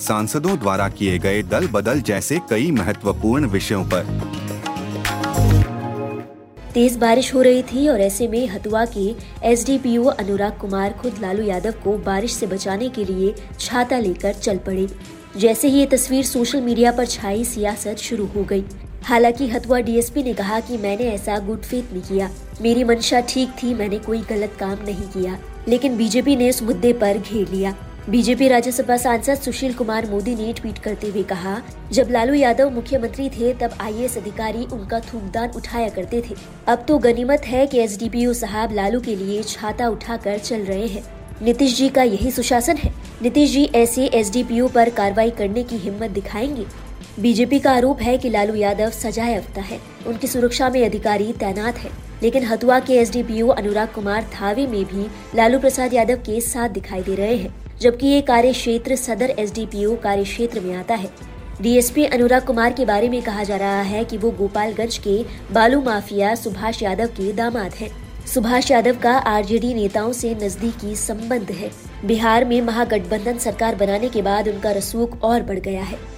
[0.00, 4.06] सांसदों द्वारा किए गए दल बदल जैसे कई महत्वपूर्ण विषयों पर।
[6.74, 9.14] तेज बारिश हो रही थी और ऐसे में हतुआ के
[9.44, 14.56] एसडीपीओ अनुराग कुमार खुद लालू यादव को बारिश से बचाने के लिए छाता लेकर चल
[14.56, 14.86] पड़े।
[15.36, 18.64] जैसे ही ये तस्वीर सोशल मीडिया पर छाई सियासत शुरू हो गई।
[19.02, 22.30] हालाँकि हथुआ डीएसपी ने कहा कि मैंने ऐसा गुड फेथ नहीं किया।
[22.62, 26.92] मेरी मंशा ठीक थी, मैंने कोई गलत काम नहीं किया। लेकिन बीजेपी ने इस मुद्दे
[26.92, 27.74] पर घेर लिया।
[28.08, 31.62] बीजेपी राज्यसभा सांसद सुशील कुमार मोदी ने ट्वीट करते हुए कहा,
[31.92, 36.34] जब लालू यादव मुख्यमंत्री थे, तब आईएएस अधिकारी उनका थूकदान उठाया करते थे।
[36.68, 41.04] अब तो गनीमत है कि एसडीपीओ साहब लालू के लिए छाता उठाकर चल रहे हैं।
[41.42, 46.10] नीतीश जी का यही सुशासन है। नीतीश जी ऐसे एसडीपीओ पर कार्रवाई करने की हिम्मत
[46.10, 46.87] दिखाएँगे।
[47.18, 51.78] बीजेपी का आरोप है कि लालू यादव सजाए अफ्ता है। उनकी सुरक्षा में अधिकारी तैनात
[51.78, 51.90] है।
[52.22, 57.02] लेकिन हतुआ के एसडीपीओ अनुराग कुमार थावे में भी लालू प्रसाद यादव के साथ दिखाई
[57.02, 61.10] दे रहे हैं, जबकि ये कार्य क्षेत्र सदर एसडीपीओ कार्य क्षेत्र में आता है।
[61.62, 65.80] डीएसपी अनुराग कुमार के बारे में कहा जा रहा है कि वो गोपालगंज के बालू
[65.80, 67.90] माफिया सुभाष यादव के दामाद हैं।
[68.26, 71.70] सुभाष यादव का आरजेडी नेताओं से नजदीकी संबंध है।
[72.04, 76.17] बिहार में महागठबंधन सरकार बनाने के बाद उनका रसूख और बढ़ गया है।